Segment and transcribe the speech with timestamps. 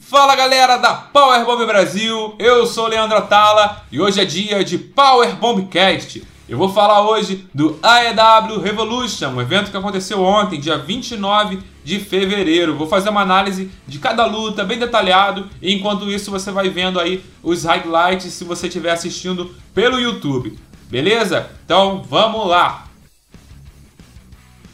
[0.00, 4.78] Fala galera da Power Bomb Brasil, eu sou Leandro Atala e hoje é dia de
[4.78, 6.26] Power Bombcast.
[6.48, 12.00] Eu vou falar hoje do AEW Revolution, um evento que aconteceu ontem, dia 29 de
[12.00, 12.76] fevereiro.
[12.76, 16.98] Vou fazer uma análise de cada luta bem detalhado e enquanto isso você vai vendo
[16.98, 20.58] aí os highlights se você estiver assistindo pelo YouTube.
[20.88, 21.50] Beleza?
[21.64, 22.89] Então vamos lá!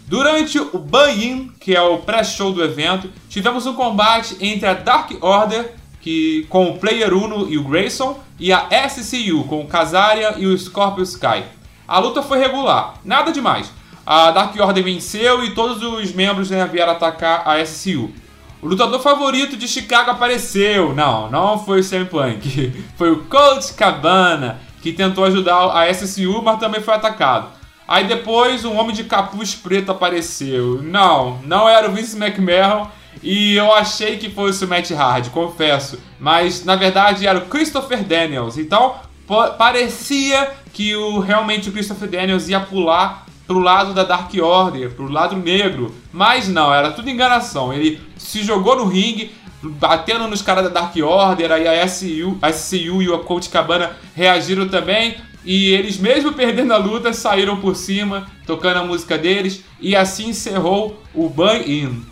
[0.07, 5.11] Durante o buy-in, que é o pré-show do evento, tivemos um combate entre a Dark
[5.21, 10.37] Order, que, com o Player Uno e o Grayson, e a SCU, com o Kazaria
[10.39, 11.43] e o Scorpio Sky.
[11.89, 13.73] A luta foi regular, nada demais.
[14.07, 18.13] A Dark Order venceu e todos os membros né, vieram atacar a SCU.
[18.63, 20.95] O lutador favorito de Chicago apareceu.
[20.95, 22.85] Não, não foi o CM Punk.
[22.97, 27.56] Foi o Colt Cabana, que tentou ajudar a SCU, mas também foi atacado.
[27.89, 30.83] Aí depois um homem de capuz preto apareceu.
[30.83, 32.89] Não, não era o Vince McMahon.
[33.23, 35.99] E eu achei que fosse o Matt Hardy, confesso.
[36.19, 38.59] Mas na verdade era o Christopher Daniels.
[38.59, 38.95] Então
[39.59, 45.11] parecia que o, realmente o Christopher Daniels ia pular pro lado da Dark Order, pro
[45.11, 45.95] lado negro.
[46.13, 47.73] Mas não, era tudo enganação.
[47.73, 52.53] Ele se jogou no ringue, batendo nos caras da Dark Order, aí a SCU, a
[52.53, 55.17] SCU e o Colt Cabana reagiram também.
[55.47, 60.31] E eles, mesmo perdendo a luta, saíram por cima, tocando a música deles, e assim
[60.31, 62.05] encerrou o Buy-In.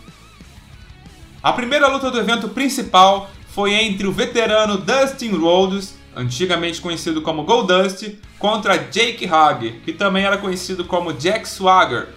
[1.43, 7.43] A primeira luta do evento principal foi entre o veterano Dustin Rhodes, antigamente conhecido como
[7.43, 12.07] Goldust, contra Jake Hager, que também era conhecido como Jack Swagger.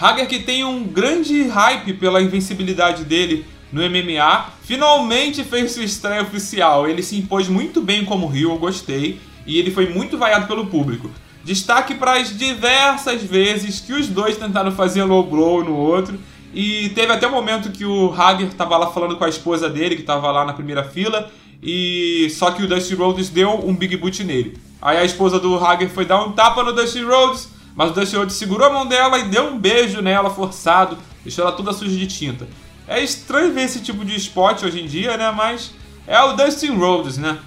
[0.00, 6.22] Hager que tem um grande hype pela invencibilidade dele no MMA, finalmente fez sua estreia
[6.22, 6.88] oficial.
[6.88, 10.66] Ele se impôs muito bem como Rio, eu gostei e ele foi muito vaiado pelo
[10.66, 11.10] público.
[11.42, 16.18] Destaque para as diversas vezes que os dois tentaram fazer low blow no outro.
[16.52, 19.68] E teve até o um momento que o Hager estava lá falando com a esposa
[19.68, 21.30] dele, que estava lá na primeira fila,
[21.62, 24.58] e só que o Dusty Rhodes deu um big boot nele.
[24.82, 28.16] Aí a esposa do Hager foi dar um tapa no Dusty Rhodes, mas o Dusty
[28.16, 31.96] Rhodes segurou a mão dela e deu um beijo nela forçado, deixou ela toda suja
[31.96, 32.48] de tinta.
[32.88, 35.30] É estranho ver esse tipo de spot hoje em dia, né?
[35.30, 35.72] Mas
[36.06, 37.38] é o Dustin Rhodes, né?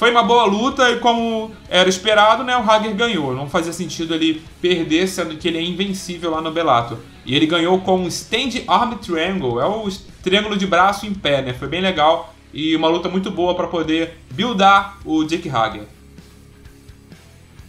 [0.00, 3.34] Foi uma boa luta e como era esperado, né, o Hager ganhou.
[3.34, 6.96] Não fazia sentido ele perder, sendo que ele é invencível lá no Bellator.
[7.26, 9.86] E ele ganhou com um Stand Arm Triangle, é o
[10.22, 11.52] triângulo de braço em pé, né?
[11.52, 15.82] Foi bem legal e uma luta muito boa para poder buildar o Jake Hager.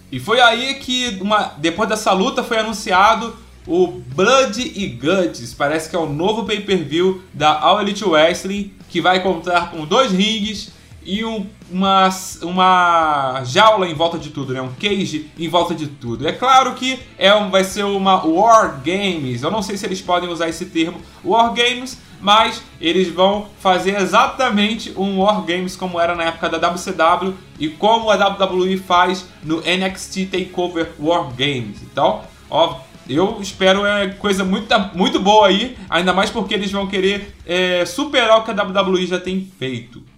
[0.10, 3.36] E foi aí que, uma, depois dessa luta, foi anunciado
[3.68, 5.54] o Blood e Guts.
[5.54, 10.14] Parece que é o novo pay-per-view da All Elite Wrestling, que vai contar com dois
[10.14, 12.10] rings e um, uma,
[12.42, 14.62] uma jaula em volta de tudo, né?
[14.62, 16.28] Um cage em volta de tudo.
[16.28, 19.42] É claro que é um, vai ser uma War Games.
[19.42, 24.00] Eu não sei se eles podem usar esse termo War Games, mas eles vão fazer
[24.00, 29.28] exatamente um War Games como era na época da WCW e como a WWE faz
[29.44, 31.82] no NXT Takeover War Games.
[31.82, 32.80] Então, ó,
[33.10, 37.86] eu espero é coisa muito, muito boa aí, ainda mais porque eles vão querer é,
[37.86, 40.11] superar o que a WWE já tem feito.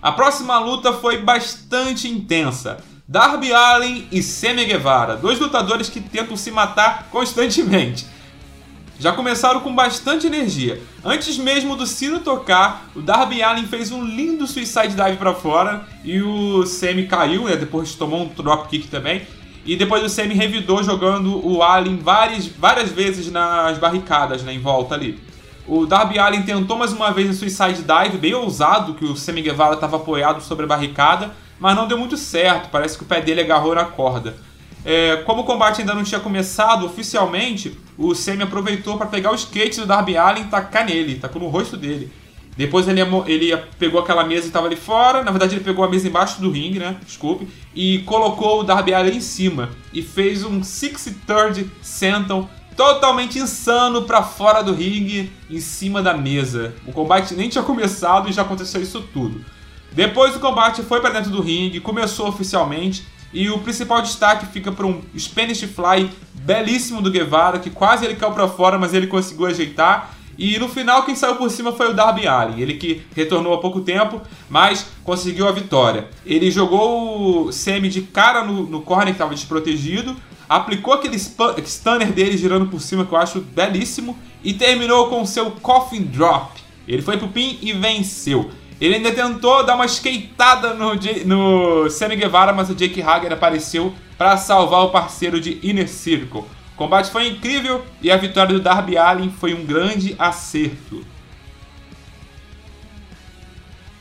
[0.00, 2.78] A próxima luta foi bastante intensa.
[3.08, 8.06] Darby Allin e Sammy Guevara, dois lutadores que tentam se matar constantemente.
[8.98, 10.82] Já começaram com bastante energia.
[11.04, 15.86] Antes mesmo do sino tocar, o Darby Allin fez um lindo suicide dive para fora
[16.02, 17.56] e o Sammy caiu, né?
[17.56, 19.26] Depois tomou um drop kick também.
[19.66, 24.60] E depois o Sammy revidou jogando o Allin várias, várias vezes nas barricadas, né, em
[24.60, 25.20] volta ali.
[25.68, 29.42] O Darby Allin tentou mais uma vez o Suicide Dive, bem ousado, que o Sammy
[29.42, 33.20] Guevara estava apoiado sobre a barricada, mas não deu muito certo, parece que o pé
[33.20, 34.36] dele agarrou na corda.
[34.84, 39.34] É, como o combate ainda não tinha começado oficialmente, o Sammy aproveitou para pegar o
[39.34, 42.12] skate do Darby Allin e tacar nele, tacou no rosto dele.
[42.56, 45.22] Depois ele, ele pegou aquela mesa e estava ali fora.
[45.22, 46.96] Na verdade, ele pegou a mesa embaixo do ringue, né?
[47.04, 47.46] Desculpe.
[47.74, 49.68] E colocou o Darby Allin em cima.
[49.92, 56.74] E fez um 6-third senton totalmente insano para fora do ringue, em cima da mesa.
[56.86, 59.44] O combate nem tinha começado e já aconteceu isso tudo.
[59.92, 63.06] Depois o combate foi para dentro do ringue, começou oficialmente.
[63.32, 68.14] E o principal destaque fica para um Spanish Fly belíssimo do Guevara, que quase ele
[68.14, 70.14] caiu para fora, mas ele conseguiu ajeitar.
[70.38, 72.60] E no final, quem saiu por cima foi o Darby Allin.
[72.60, 76.08] Ele que retornou há pouco tempo, mas conseguiu a vitória.
[76.24, 80.14] Ele jogou o Semi de cara no, no corner que estava desprotegido,
[80.48, 85.26] aplicou aquele stunner dele girando por cima, que eu acho belíssimo, e terminou com o
[85.26, 86.60] seu Coffin Drop.
[86.86, 88.50] Ele foi pro pin e venceu.
[88.80, 90.92] Ele ainda tentou dar uma skateada no,
[91.24, 96.40] no Sammy Guevara, mas o Jake Hager apareceu para salvar o parceiro de Inner Circle.
[96.40, 101.04] O combate foi incrível e a vitória do Darby Allin foi um grande acerto.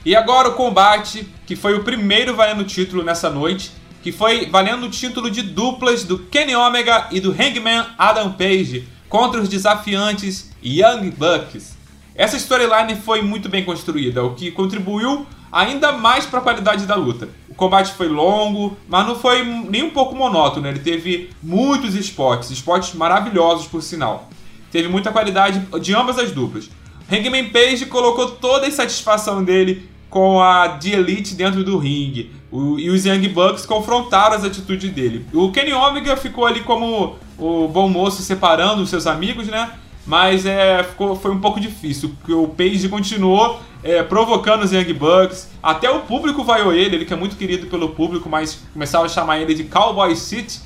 [0.05, 3.71] E agora o combate, que foi o primeiro valendo título nessa noite,
[4.05, 8.87] que foi valendo o título de duplas do Kenny Omega e do Hangman Adam Page
[9.09, 11.75] contra os desafiantes Young Bucks.
[12.13, 16.93] Essa storyline foi muito bem construída, o que contribuiu ainda mais para a qualidade da
[16.93, 17.29] luta.
[17.49, 20.67] O combate foi longo, mas não foi nem um pouco monótono.
[20.67, 24.29] Ele teve muitos spots, spots maravilhosos por sinal.
[24.71, 26.69] Teve muita qualidade de ambas as duplas.
[27.11, 32.31] Hangman Page colocou toda a satisfação dele com a The Elite dentro do ringue.
[32.55, 35.25] O, e os Young Bucks confrontaram as atitudes dele.
[35.33, 39.73] O Kenny Omega ficou ali como o bom moço separando os seus amigos, né?
[40.07, 44.93] Mas é, ficou, foi um pouco difícil, porque o Page continuou é, provocando os Young
[44.93, 45.49] Bucks.
[45.61, 49.09] Até o público vaiou ele, ele que é muito querido pelo público, mas começava a
[49.09, 50.61] chamar ele de Cowboy City.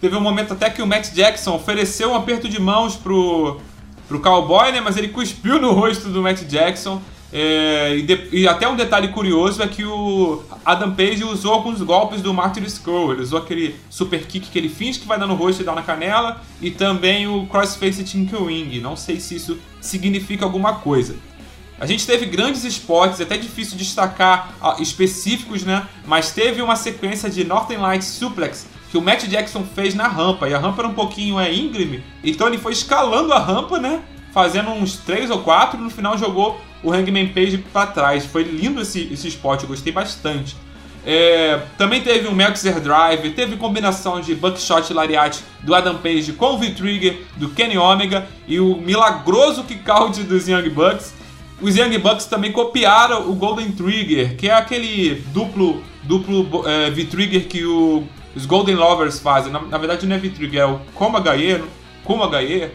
[0.00, 3.60] Teve um momento até que o Matt Jackson ofereceu um aperto de mãos pro,
[4.08, 4.80] pro Cowboy, né?
[4.80, 7.02] Mas ele cuspiu no rosto do Matt Jackson.
[7.32, 11.80] É, e, de, e, até um detalhe curioso é que o Adam Page usou alguns
[11.80, 13.12] golpes do Martyr Scroll.
[13.12, 15.74] Ele usou aquele super kick que ele finge que vai dar no rosto e dá
[15.74, 16.42] na canela.
[16.60, 18.80] E também o Crossface Tinkle Wing.
[18.80, 21.16] Não sei se isso significa alguma coisa.
[21.80, 25.88] A gente teve grandes spots, é até difícil destacar específicos, né?
[26.06, 30.46] Mas teve uma sequência de Northern Lights Suplex que o Matt Jackson fez na rampa.
[30.48, 32.04] E a rampa era um pouquinho é, íngreme.
[32.22, 34.02] Então ele foi escalando a rampa, né?
[34.32, 38.24] Fazendo uns 3 ou 4 e no final jogou o Hangman Page para trás.
[38.26, 40.56] Foi lindo esse, esse spot, eu gostei bastante.
[41.04, 46.54] É, também teve um Meltzer Drive, teve combinação de Buckshot Lariat do Adam Page com
[46.54, 51.12] o V-Trigger do Kenny Omega e o milagroso kick-out dos Young Bucks.
[51.60, 57.48] Os Young Bucks também copiaram o Golden Trigger, que é aquele duplo, duplo é, V-Trigger
[57.48, 58.04] que o,
[58.34, 59.52] os Golden Lovers fazem.
[59.52, 61.62] Na, na, verdade não é V-Trigger, é o Koma Gaie,
[62.04, 62.70] Kuma Gaie,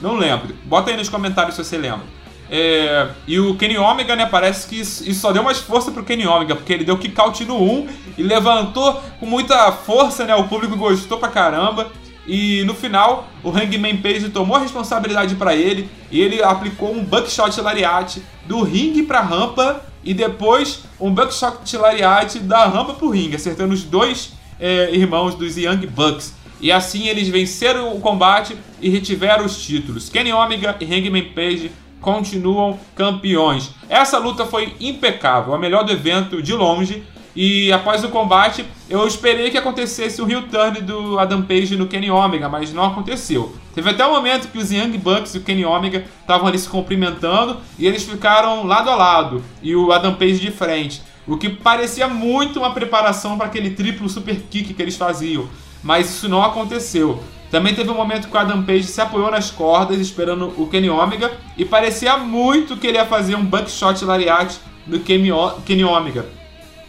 [0.00, 0.54] não lembro.
[0.64, 2.16] Bota aí nos comentários se você lembra.
[2.48, 6.04] É, e o Kenny Omega, né, parece que isso, isso, só deu mais força pro
[6.04, 7.88] Kenny Omega, porque ele deu kick out no 1
[8.18, 11.90] e levantou com muita força, né, o público gostou pra caramba.
[12.26, 17.04] E no final, o Hangman Page tomou a responsabilidade para ele e ele aplicou um
[17.04, 23.36] buckshot lariat do ringue pra rampa e depois um buckshot lariat da rampa pro ringue,
[23.36, 26.34] acertando os dois é, irmãos dos Young Bucks.
[26.60, 30.08] E assim eles venceram o combate e retiveram os títulos.
[30.08, 31.70] Kenny Omega e Hangman Page
[32.00, 33.70] continuam campeões.
[33.88, 37.02] Essa luta foi impecável, a melhor do evento de longe.
[37.34, 41.86] E após o combate, eu esperei que acontecesse o heel turn do Adam Page no
[41.86, 43.54] Kenny Omega, mas não aconteceu.
[43.74, 46.66] Teve até um momento que os Young Bucks e o Kenny Omega estavam ali se
[46.66, 51.02] cumprimentando e eles ficaram lado a lado e o Adam Page de frente.
[51.26, 55.46] O que parecia muito uma preparação para aquele triplo super kick que eles faziam.
[55.82, 57.22] Mas isso não aconteceu.
[57.50, 60.90] Também teve um momento que o Adam Page se apoiou nas cordas esperando o Kenny
[60.90, 66.26] Omega e parecia muito que ele ia fazer um buckshot lariat do Kenny Omega.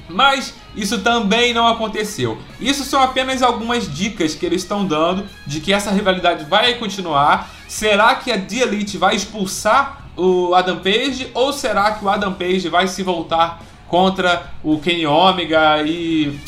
[0.09, 2.37] Mas isso também não aconteceu.
[2.59, 7.49] Isso são apenas algumas dicas que eles estão dando de que essa rivalidade vai continuar.
[7.67, 12.33] Será que a The Elite vai expulsar o Adam Page ou será que o Adam
[12.33, 16.39] Page vai se voltar contra o Kenny Omega e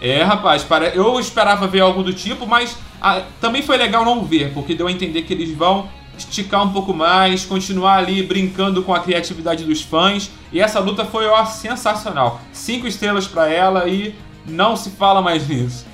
[0.00, 4.52] é, rapaz, eu esperava ver algo do tipo, mas ah, também foi legal não ver,
[4.52, 5.88] porque deu a entender que eles vão
[6.18, 10.30] esticar um pouco mais, continuar ali brincando com a criatividade dos fãs.
[10.52, 12.40] E essa luta foi ó, sensacional.
[12.52, 14.14] Cinco estrelas para ela e
[14.46, 15.86] não se fala mais nisso.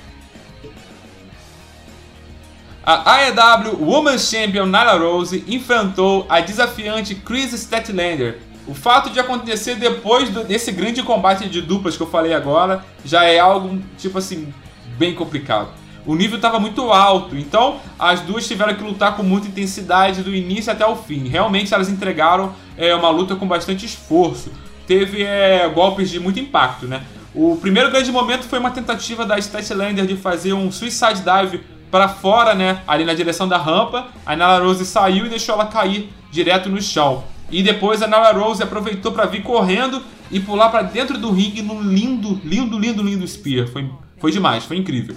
[2.85, 8.39] A AEW Women's Champion Nyla Rose enfrentou a desafiante Chris Statlander.
[8.67, 12.83] O fato de acontecer depois do, desse grande combate de duplas que eu falei agora
[13.03, 14.53] já é algo, tipo assim,
[14.97, 17.37] bem complicado o nível estava muito alto.
[17.37, 21.27] Então as duas tiveram que lutar com muita intensidade do início até o fim.
[21.27, 24.51] Realmente elas entregaram é, uma luta com bastante esforço.
[24.85, 27.03] Teve é, golpes de muito impacto, né?
[27.33, 32.07] O primeiro grande momento foi uma tentativa da Statlander de fazer um suicide dive para
[32.07, 32.81] fora, né?
[32.87, 34.07] Ali na direção da rampa.
[34.25, 37.23] A Nala Rose saiu e deixou ela cair direto no chão.
[37.53, 41.61] E depois a Nala Rose aproveitou para vir correndo e pular para dentro do ringue
[41.61, 43.67] num lindo, lindo, lindo, lindo spear.
[43.67, 45.15] Foi, foi demais, foi incrível.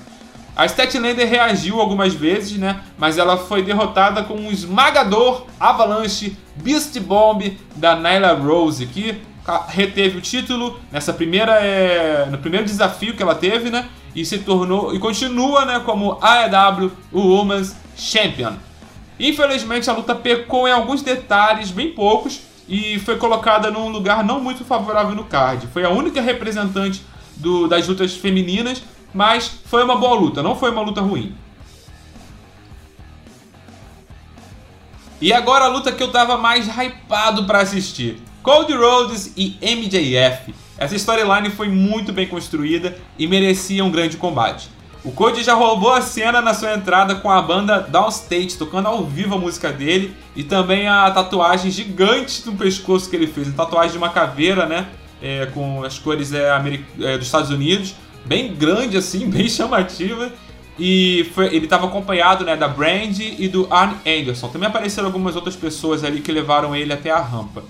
[0.54, 2.80] A Statlander reagiu algumas vezes, né?
[2.98, 9.18] Mas ela foi derrotada com um esmagador Avalanche Beast Bomb da Nyla Rose, que
[9.68, 13.88] reteve o título nessa primeira é, no primeiro desafio que ela teve, né?
[14.14, 18.54] E se tornou e continua, né, como AEW Women's Champion.
[19.18, 24.40] Infelizmente a luta pecou em alguns detalhes, bem poucos, e foi colocada num lugar não
[24.40, 25.68] muito favorável no card.
[25.68, 27.02] Foi a única representante
[27.36, 28.82] do, das lutas femininas
[29.16, 31.34] mas foi uma boa luta, não foi uma luta ruim.
[35.18, 38.18] E agora a luta que eu tava mais hypado para assistir.
[38.42, 40.54] Cody Rhodes e MJF.
[40.76, 44.68] Essa storyline foi muito bem construída e merecia um grande combate.
[45.06, 49.04] O Cody já roubou a cena na sua entrada com a banda Downstate, tocando ao
[49.04, 53.52] vivo a música dele e também a tatuagem gigante no pescoço que ele fez, a
[53.52, 54.88] tatuagem de uma caveira, né,
[55.22, 56.48] é, com as cores é,
[57.00, 57.94] é, dos Estados Unidos,
[58.24, 60.32] bem grande assim, bem chamativa.
[60.76, 64.48] E foi, ele estava acompanhado né, da Brand e do Arn Anderson.
[64.48, 67.62] Também apareceram algumas outras pessoas ali que levaram ele até a rampa.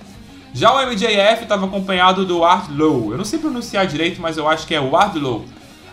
[0.55, 3.13] Já o MJF estava acompanhado do Wardlow.
[3.13, 5.45] Eu não sei pronunciar direito, mas eu acho que é Wardlow.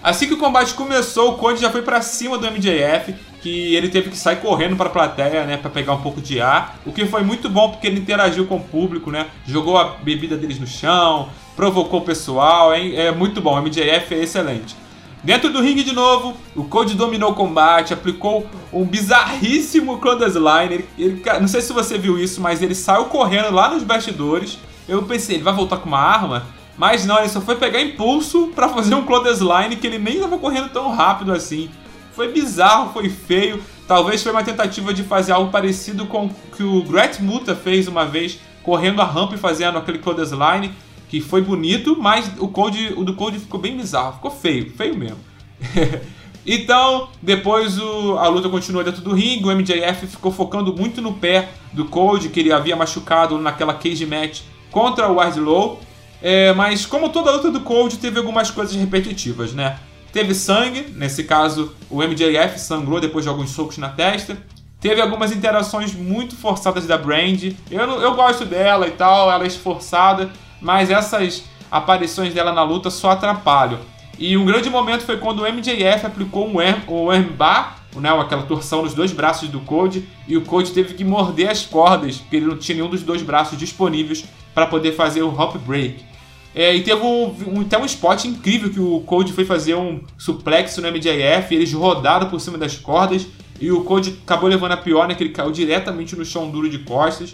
[0.03, 3.87] Assim que o combate começou, o Cody já foi para cima do MJF, que ele
[3.87, 6.91] teve que sair correndo para a plateia, né, para pegar um pouco de ar, o
[6.91, 10.59] que foi muito bom porque ele interagiu com o público, né, jogou a bebida deles
[10.59, 12.95] no chão, provocou o pessoal, hein?
[12.97, 14.75] é muito bom, o MJF é excelente.
[15.23, 20.73] Dentro do ringue de novo, o Cody dominou o combate, aplicou um bizarríssimo clothesline.
[20.73, 24.59] Ele, ele, não sei se você viu isso, mas ele saiu correndo lá nos bastidores.
[24.85, 26.45] Eu pensei, ele vai voltar com uma arma?
[26.77, 30.37] Mas não, ele só foi pegar impulso para fazer um clothesline que ele nem estava
[30.37, 31.69] correndo tão rápido assim.
[32.13, 33.61] Foi bizarro, foi feio.
[33.87, 37.87] Talvez foi uma tentativa de fazer algo parecido com o que o Gret Muta fez
[37.87, 40.71] uma vez, correndo a rampa e fazendo aquele clothesline
[41.13, 44.97] que foi bonito, mas o, Code, o do Code ficou bem bizarro, ficou feio, feio
[44.97, 45.19] mesmo.
[46.43, 51.13] então, depois o, a luta continuou dentro do ringue, o MJF ficou focando muito no
[51.13, 55.79] pé do Code, que ele havia machucado naquela cage match contra o Wardlow.
[56.25, 59.77] É, mas como toda luta do Code, teve algumas coisas repetitivas, né?
[60.13, 64.37] Teve sangue, nesse caso o MJF sangrou depois de alguns socos na testa.
[64.79, 67.51] Teve algumas interações muito forçadas da Brand.
[67.69, 72.89] Eu, eu gosto dela e tal, ela é esforçada, mas essas aparições dela na luta
[72.89, 73.79] só atrapalham.
[74.17, 78.43] E um grande momento foi quando o MJF aplicou um arm, o armbar, né, aquela
[78.43, 82.37] torção nos dois braços do Code, e o Code teve que morder as cordas, porque
[82.37, 86.12] ele não tinha nenhum dos dois braços disponíveis para poder fazer o hop break.
[86.55, 90.01] É, e teve um, um, até um spot incrível que o Code foi fazer um
[90.17, 93.25] suplex no MJF, eles rodaram por cima das cordas,
[93.59, 96.69] e o Code acabou levando a pior, né, que ele caiu diretamente no chão duro
[96.69, 97.33] de costas.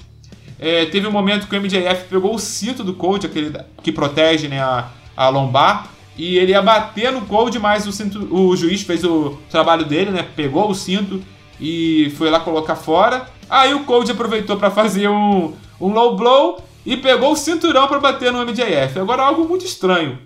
[0.58, 4.48] É, teve um momento que o MJF pegou o cinto do Cold, aquele que protege
[4.48, 8.82] né, a, a lombar, e ele ia bater no Cold, mas o, cinto, o juiz
[8.82, 10.28] fez o trabalho dele, né?
[10.36, 11.24] Pegou o cinto
[11.62, 13.26] e foi lá colocar fora.
[13.50, 18.00] Aí o Cold aproveitou para fazer um, um low blow e pegou o cinturão para
[18.00, 19.00] bater no MJF.
[19.00, 20.20] Agora algo muito estranho.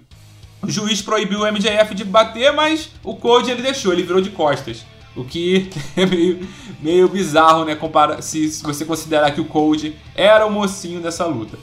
[0.62, 4.30] O juiz proibiu o MJF de bater, mas o Cold ele deixou, ele virou de
[4.30, 4.86] costas.
[5.16, 6.48] O que é meio,
[6.82, 7.76] meio bizarro, né?
[7.76, 11.58] Compara se, se você considerar que o Cold era o mocinho dessa luta.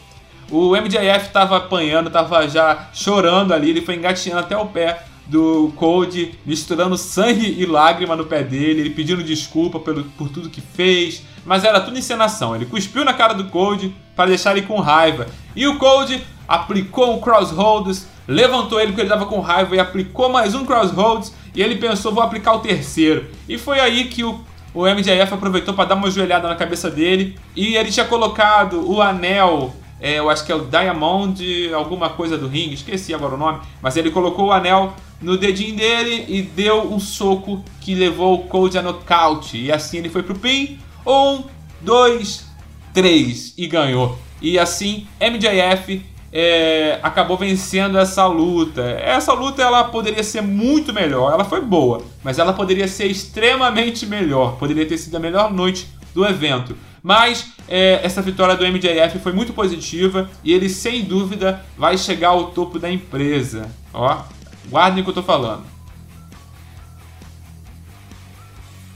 [0.51, 5.73] O MJF estava apanhando, estava já chorando ali, ele foi engatinhando até o pé do
[5.77, 10.61] Cold, misturando sangue e lágrima no pé dele, ele pedindo desculpa pelo, por tudo que
[10.61, 12.55] fez, mas era tudo encenação.
[12.55, 15.27] Ele cuspiu na cara do Cold para deixar ele com raiva.
[15.55, 20.29] E o Cold aplicou um crossroads, levantou ele porque ele estava com raiva e aplicou
[20.29, 23.27] mais um crossroads e ele pensou, vou aplicar o terceiro.
[23.49, 24.41] E foi aí que o,
[24.75, 27.39] o MJF aproveitou para dar uma joelhada na cabeça dele.
[27.57, 32.39] E ele tinha colocado o anel, é, eu acho que é o Diamond, alguma coisa
[32.39, 33.61] do ringue, esqueci agora o nome.
[33.83, 38.45] Mas ele colocou o anel no dedinho dele e deu um soco que levou o
[38.45, 39.59] Cody a nocaute.
[39.59, 40.79] E assim ele foi pro pin.
[41.07, 41.45] Um,
[41.81, 42.47] dois,
[42.93, 43.55] três.
[43.57, 44.19] E ganhou.
[44.41, 46.03] E assim, MJF
[46.33, 48.83] é, acabou vencendo essa luta.
[48.83, 51.33] Essa luta ela poderia ser muito melhor.
[51.33, 54.57] Ela foi boa, mas ela poderia ser extremamente melhor.
[54.57, 56.77] Poderia ter sido a melhor noite do evento.
[57.03, 62.29] Mas é, essa vitória do MJF foi muito positiva e ele sem dúvida vai chegar
[62.29, 63.71] ao topo da empresa.
[63.93, 64.23] Ó,
[64.69, 65.65] guardem o que eu tô falando.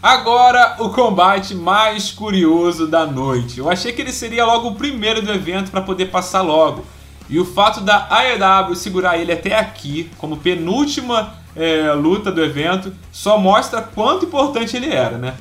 [0.05, 3.59] Agora o combate mais curioso da noite.
[3.59, 6.85] Eu achei que ele seria logo o primeiro do evento para poder passar logo.
[7.27, 12.95] E o fato da AEW segurar ele até aqui, como penúltima é, luta do evento,
[13.11, 15.37] só mostra quanto importante ele era, né?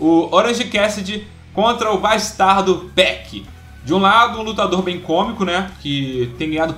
[0.00, 3.46] O Orange Cassidy contra o bastardo Peck.
[3.84, 5.70] De um lado, um lutador bem cômico, né?
[5.80, 6.74] Que tem ganhado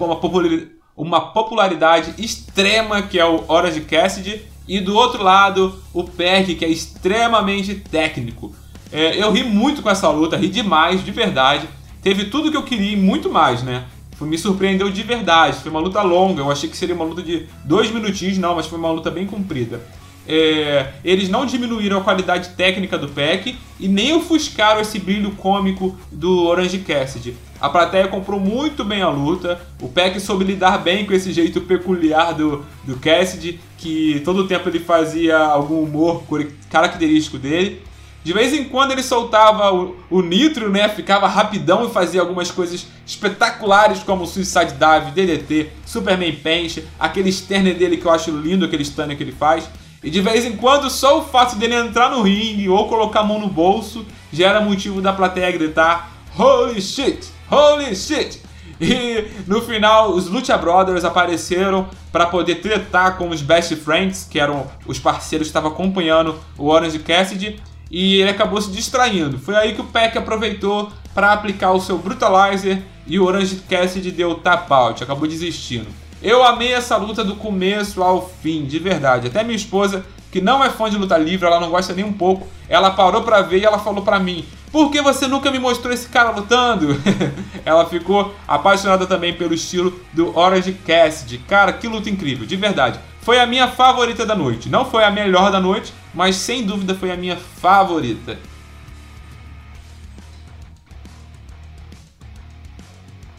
[0.94, 4.50] uma popularidade extrema, que é o Orange Cassidy.
[4.71, 8.55] E do outro lado, o Peck, que é extremamente técnico.
[8.93, 11.69] É, eu ri muito com essa luta, ri demais, de verdade.
[12.00, 13.87] Teve tudo que eu queria e muito mais, né?
[14.21, 15.57] me surpreendeu de verdade.
[15.57, 16.43] Foi uma luta longa.
[16.43, 19.27] Eu achei que seria uma luta de dois minutinhos, não, mas foi uma luta bem
[19.27, 19.81] comprida.
[20.29, 25.97] É, eles não diminuíram a qualidade técnica do Peck e nem ofuscaram esse brilho cômico
[26.12, 27.35] do Orange Cassidy.
[27.61, 31.61] A plateia comprou muito bem a luta, o Peck soube lidar bem com esse jeito
[31.61, 36.23] peculiar do, do Cassidy, que todo o tempo ele fazia algum humor
[36.71, 37.83] característico dele.
[38.23, 40.88] De vez em quando ele soltava o, o nitro, né?
[40.88, 47.76] Ficava rapidão e fazia algumas coisas espetaculares como Suicide Dive, DDT, Superman Punch, aquele Sterner
[47.76, 49.69] dele que eu acho lindo, aquele stunner que ele faz.
[50.02, 53.25] E de vez em quando só o fato dele entrar no ringue ou colocar a
[53.25, 57.39] mão no bolso já era motivo da plateia gritar Holy shit!
[57.50, 58.40] Holy shit!
[58.80, 64.40] E no final, os Lucha Brothers apareceram para poder tretar com os Best Friends, que
[64.40, 69.38] eram os parceiros que estavam acompanhando o Orange Cassidy, e ele acabou se distraindo.
[69.38, 74.12] Foi aí que o Peck aproveitou para aplicar o seu Brutalizer e o Orange Cassidy
[74.12, 75.88] deu tap out, acabou desistindo.
[76.23, 79.26] Eu amei essa luta do começo ao fim, de verdade.
[79.26, 82.12] Até minha esposa, que não é fã de luta livre, ela não gosta nem um
[82.12, 85.58] pouco, ela parou para ver e ela falou para mim: por que você nunca me
[85.58, 86.96] mostrou esse cara lutando?
[87.66, 91.38] Ela ficou apaixonada também pelo estilo do Orange Cassidy.
[91.38, 93.00] Cara, que luta incrível, de verdade.
[93.20, 94.68] Foi a minha favorita da noite.
[94.68, 98.38] Não foi a melhor da noite, mas sem dúvida foi a minha favorita.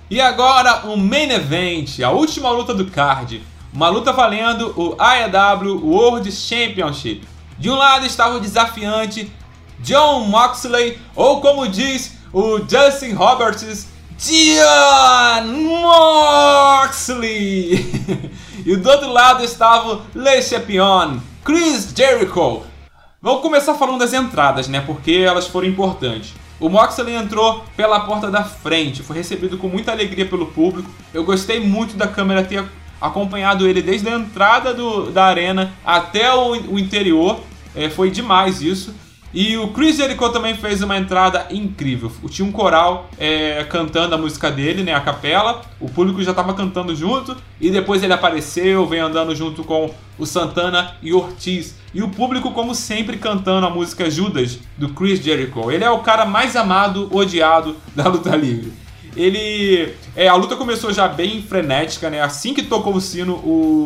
[0.10, 3.42] E agora o main event, a última luta do card.
[3.74, 7.26] Uma luta valendo o AEW World Championship.
[7.58, 9.32] De um lado estava o desafiante
[9.80, 13.88] John Moxley, ou como diz o Justin Roberts,
[14.18, 15.48] John
[16.92, 17.76] Moxley!
[18.66, 22.64] e do outro lado estava Le Champion, Chris Jericho.
[23.22, 24.82] Vamos começar falando das entradas, né?
[24.82, 26.34] Porque elas foram importantes.
[26.60, 30.92] O Moxley entrou pela porta da frente, foi recebido com muita alegria pelo público.
[31.14, 32.64] Eu gostei muito da câmera ter
[33.02, 37.40] acompanhado ele desde a entrada do, da arena até o, o interior.
[37.76, 38.94] É, foi demais isso.
[39.34, 42.12] E o Chris Jericho também fez uma entrada incrível.
[42.30, 45.62] Tinha um coral é, cantando a música dele, né, a capela.
[45.80, 47.38] O público já estava cantando junto.
[47.60, 49.90] E depois ele apareceu, vem andando junto com
[50.20, 51.78] o Santana e Ortiz.
[51.94, 55.72] E o público, como sempre, cantando a música Judas, do Chris Jericho.
[55.72, 58.74] Ele é o cara mais amado, odiado da luta livre.
[59.16, 59.94] Ele.
[60.16, 62.22] É, a luta começou já bem frenética, né?
[62.22, 63.36] Assim que tocou o sino,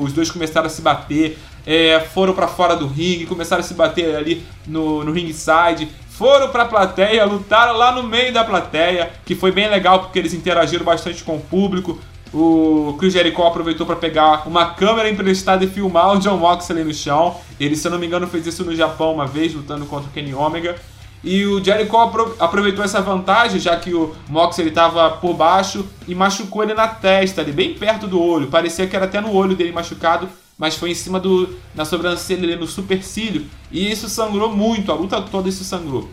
[0.01, 3.73] os dois começaram a se bater é, foram para fora do ringue, começaram a se
[3.73, 9.11] bater ali no, no ringside, foram para a plateia, lutaram lá no meio da plateia,
[9.25, 11.99] que foi bem legal porque eles interagiram bastante com o público.
[12.33, 16.93] O Chris Jericho aproveitou para pegar uma câmera emprestada e filmar o John Moxley no
[16.93, 17.37] chão.
[17.59, 20.11] Ele, se eu não me engano, fez isso no Japão uma vez, lutando contra o
[20.11, 20.75] Kenny Omega.
[21.23, 21.97] E o Jericho
[22.39, 27.41] aproveitou essa vantagem, já que o Moxley estava por baixo, e machucou ele na testa,
[27.41, 28.47] ali, bem perto do olho.
[28.47, 32.43] Parecia que era até no olho dele machucado mas foi em cima do na sobrancelha
[32.43, 36.09] ali, no supercílio, e isso sangrou muito, a luta toda isso sangrou.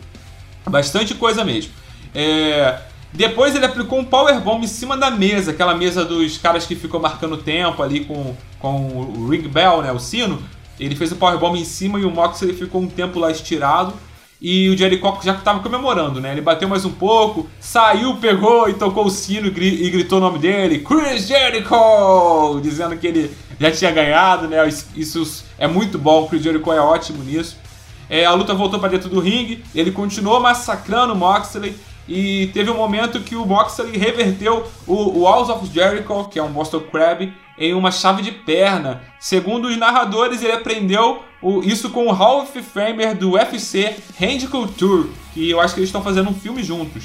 [0.67, 1.71] Bastante coisa mesmo.
[2.13, 2.79] É,
[3.11, 6.99] depois ele aplicou um powerbomb em cima da mesa, aquela mesa dos caras que ficou
[6.99, 10.41] marcando tempo ali com, com o ring bell, né, o sino.
[10.79, 13.93] Ele fez o powerbomb em cima e o Moxley ficou um tempo lá estirado.
[14.43, 16.33] E o Jericho já estava comemorando, né?
[16.33, 20.37] Ele bateu mais um pouco, saiu, pegou e tocou o sino e gritou o nome
[20.37, 22.59] dele, Chris Jericho!
[22.61, 24.57] Dizendo que ele já tinha ganhado, né?
[24.97, 27.57] Isso é muito bom, o Chris Jericho é ótimo nisso.
[28.09, 31.73] É, a luta voltou para dentro do ringue, ele continuou massacrando o Moxley
[32.05, 36.43] e teve um momento que o Moxley reverteu o, o House of Jericho, que é
[36.43, 39.01] um Boston Crab, em uma chave de perna.
[39.19, 41.23] Segundo os narradores, ele aprendeu
[41.63, 45.89] isso com o Hall of Famer do UFC, Randy Couture, que eu acho que eles
[45.89, 47.03] estão fazendo um filme juntos.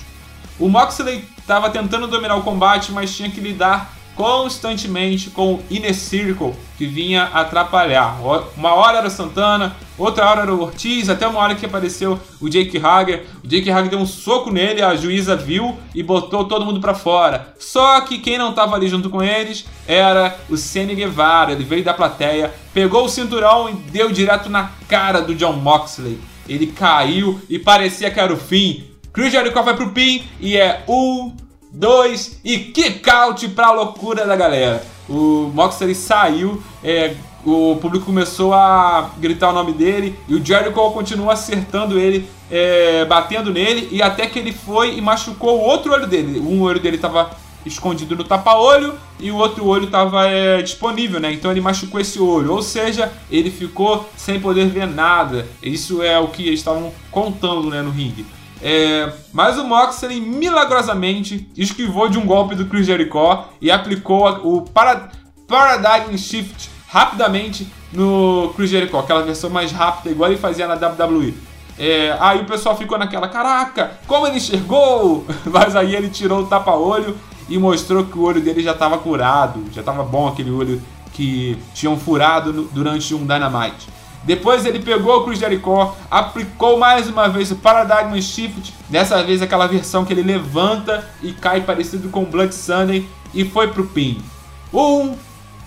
[0.59, 5.95] O Moxley estava tentando dominar o combate, mas tinha que lidar constantemente com o Inner
[5.95, 8.19] Circle que vinha atrapalhar.
[8.57, 12.19] Uma hora era o Santana, outra hora era o Ortiz, até uma hora que apareceu
[12.41, 13.27] o Jake Hager.
[13.45, 16.95] O Jake Hager deu um soco nele, a juíza viu e botou todo mundo para
[16.95, 17.55] fora.
[17.61, 21.53] Só que quem não estava ali junto com eles era o Senny Guevara.
[21.53, 26.19] Ele veio da plateia, pegou o cinturão e deu direto na cara do John Moxley.
[26.49, 28.85] Ele caiu e parecia que era o fim.
[29.13, 31.37] Chris Jericho vai pro pin e é um
[31.73, 34.85] 2 e kick out pra loucura da galera.
[35.09, 40.91] O Moxley saiu, é, o público começou a gritar o nome dele e o Jericho
[40.91, 45.93] continuou acertando ele, é, batendo nele e até que ele foi e machucou o outro
[45.93, 46.41] olho dele.
[46.41, 47.31] Um olho dele estava
[47.65, 51.33] escondido no tapa-olho e o outro olho estava é, disponível, né?
[51.33, 55.47] Então ele machucou esse olho, ou seja, ele ficou sem poder ver nada.
[55.63, 58.27] Isso é o que eles estavam contando, né, no ringue.
[58.61, 64.63] É, mas o Moxley milagrosamente esquivou de um golpe do Chris Jericho e aplicou o
[64.63, 65.11] para,
[65.47, 71.35] Paradigm Shift rapidamente no Chris Jericho, aquela versão mais rápida, igual ele fazia na WWE.
[71.79, 75.25] É, aí o pessoal ficou naquela, caraca, como ele enxergou?
[75.47, 77.17] Mas aí ele tirou o tapa-olho
[77.49, 81.57] e mostrou que o olho dele já estava curado, já estava bom aquele olho que
[81.75, 83.89] tinham furado no, durante um Dynamite.
[84.29, 89.41] Depois ele pegou o Chris Jericho, aplicou mais uma vez o Paradigm Shift, dessa vez
[89.41, 93.87] aquela versão que ele levanta e cai parecido com o Blood Sunday e foi pro
[93.87, 94.23] pin.
[94.71, 95.17] Um,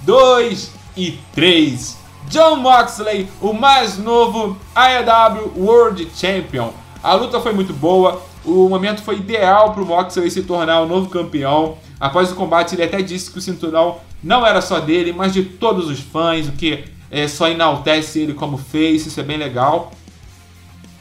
[0.01, 1.97] dois e três.
[2.27, 6.71] John Moxley, o mais novo AEW World Champion.
[7.01, 10.87] A luta foi muito boa, o momento foi ideal para o Moxley se tornar o
[10.87, 11.79] novo campeão.
[11.99, 15.41] Após o combate, ele até disse que o cinturão não era só dele, mas de
[15.41, 19.91] todos os fãs, o que é, só enaltece ele como face, isso é bem legal.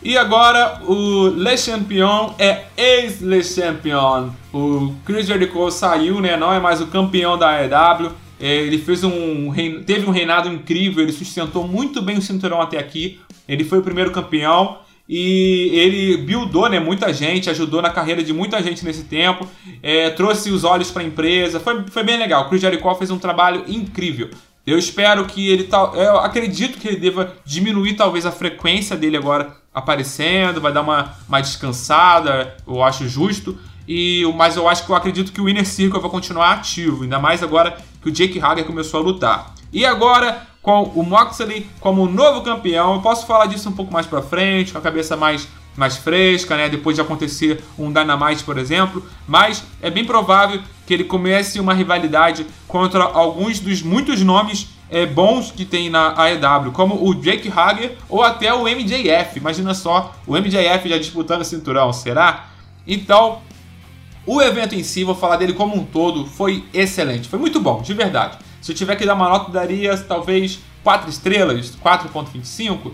[0.03, 4.31] E agora o Le Champion é ex-Le Champion.
[4.53, 6.37] O Chris Jericho saiu, né?
[6.37, 8.11] Não é mais o campeão da AEW.
[8.41, 9.53] É, ele fez um
[9.87, 13.21] teve um reinado incrível, ele sustentou muito bem o cinturão até aqui.
[13.47, 18.33] Ele foi o primeiro campeão e ele buildou né, muita gente, ajudou na carreira de
[18.33, 19.47] muita gente nesse tempo,
[19.83, 22.47] é, trouxe os olhos para a empresa, foi, foi bem legal.
[22.47, 24.31] O Chris Jericho fez um trabalho incrível.
[24.67, 25.95] Eu espero que ele tal.
[25.95, 31.15] Eu acredito que ele deva diminuir talvez a frequência dele agora aparecendo, vai dar uma,
[31.29, 33.59] uma descansada, eu acho justo.
[33.89, 37.19] E, mas eu acho que eu acredito que o Inner Circle vai continuar ativo, ainda
[37.19, 39.55] mais agora que o Jake Hager começou a lutar.
[39.73, 44.07] E agora, com o Moxley como novo campeão, eu posso falar disso um pouco mais
[44.07, 46.69] pra frente, com a cabeça mais, mais fresca, né?
[46.69, 49.05] Depois de acontecer um Dynamite, por exemplo.
[49.27, 55.07] Mas é bem provável que ele comece uma rivalidade contra alguns dos muitos nomes é,
[55.07, 59.39] bons que tem na AEW, como o Jake Hager ou até o MJF.
[59.39, 62.49] Imagina só, o MJF já disputando o cinturão, será?
[62.87, 63.41] Então,
[64.27, 67.81] o evento em si, vou falar dele como um todo, foi excelente, foi muito bom,
[67.81, 68.39] de verdade.
[68.61, 72.93] Se eu tiver que dar uma nota, daria talvez 4 estrelas, 4.25,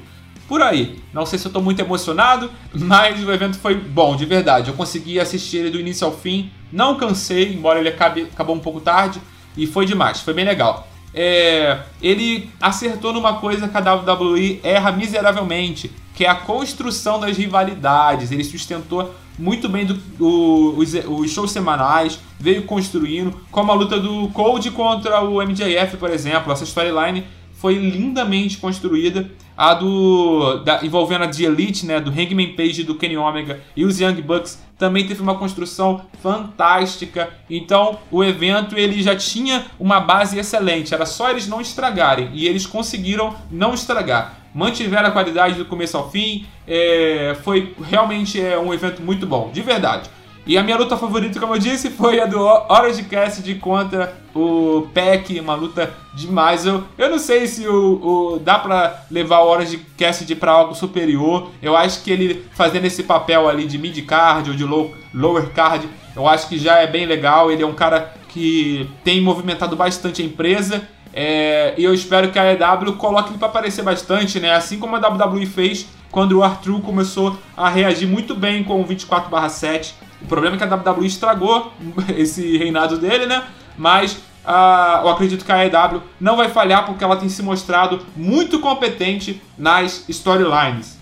[0.49, 0.99] por aí.
[1.13, 4.71] Não sei se eu estou muito emocionado, mas o evento foi bom, de verdade.
[4.71, 8.61] Eu consegui assistir ele do início ao fim, não cansei, embora ele acabe, acabou um
[8.61, 9.21] pouco tarde,
[9.57, 10.89] e foi demais, foi bem legal.
[11.15, 17.39] É, ele acertou numa coisa que a WWE erra miseravelmente, que é a construção das
[17.39, 18.31] rivalidades.
[18.31, 23.99] Ele sustentou muito bem do, do, os, os, shows semanais, veio construindo, como a luta
[23.99, 26.53] do Cold contra o MJF, por exemplo.
[26.53, 29.31] Essa storyline foi lindamente construída.
[29.57, 30.63] A do.
[30.65, 32.01] Da, envolvendo a The Elite, né?
[32.01, 37.31] Do Hangman Page do Kenny Omega e os Young Bucks também teve uma construção fantástica.
[37.49, 42.47] Então, o evento ele já tinha uma base excelente, era só eles não estragarem e
[42.47, 44.41] eles conseguiram não estragar.
[44.55, 49.51] Mantiveram a qualidade do começo ao fim, é, foi realmente é, um evento muito bom,
[49.53, 50.11] de verdade.
[50.47, 54.87] E a minha luta favorita, como eu disse, foi a do Orange Cassidy contra o
[54.95, 56.65] Peck, uma luta demais.
[56.65, 60.73] Eu, eu não sei se o, o dá pra levar o Orange Cassidy pra algo
[60.73, 61.51] superior.
[61.61, 65.51] Eu acho que ele fazendo esse papel ali de mid card ou de low, lower
[65.51, 67.51] card, eu acho que já é bem legal.
[67.51, 70.87] Ele é um cara que tem movimentado bastante a empresa.
[71.19, 74.55] É, e eu espero que a EW coloque ele para aparecer bastante, né?
[74.55, 78.85] Assim como a WWE fez quando o Arthur começou a reagir muito bem com o
[78.85, 81.73] 24/7 o problema é que a WWE estragou
[82.17, 83.45] esse reinado dele, né?
[83.77, 88.05] Mas uh, eu acredito que a AEW não vai falhar porque ela tem se mostrado
[88.17, 90.97] muito competente nas storylines.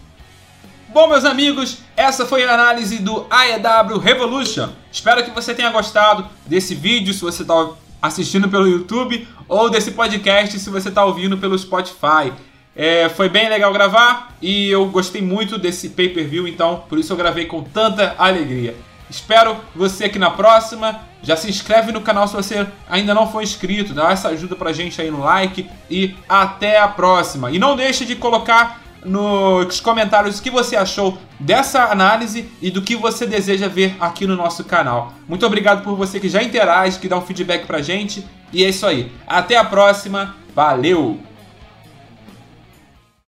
[0.92, 4.68] Bom, meus amigos, essa foi a análise do AEW Revolution.
[4.92, 7.68] Espero que você tenha gostado desse vídeo, se você está
[8.04, 12.32] assistindo pelo YouTube, ou desse podcast, se você está ouvindo pelo Spotify.
[12.76, 17.16] É, foi bem legal gravar e eu gostei muito desse pay-per-view, então por isso eu
[17.16, 18.76] gravei com tanta alegria.
[19.08, 21.00] Espero você aqui na próxima.
[21.22, 24.72] Já se inscreve no canal se você ainda não for inscrito, dá essa ajuda pra
[24.72, 27.50] gente aí no like e até a próxima.
[27.50, 32.82] E não deixe de colocar nos comentários o que você achou dessa análise e do
[32.82, 35.12] que você deseja ver aqui no nosso canal.
[35.28, 38.24] Muito obrigado por você que já interage, que dá um feedback pra gente.
[38.52, 39.12] E é isso aí.
[39.26, 40.34] Até a próxima.
[40.54, 41.33] Valeu!